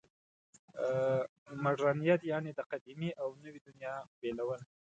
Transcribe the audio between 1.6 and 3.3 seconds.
مډرنیت یعنې د قدیمې او